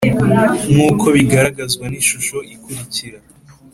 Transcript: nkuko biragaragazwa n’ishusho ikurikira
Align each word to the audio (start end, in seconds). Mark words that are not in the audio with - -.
nkuko 0.71 1.05
biragaragazwa 1.15 1.85
n’ishusho 1.87 2.37
ikurikira 2.53 3.19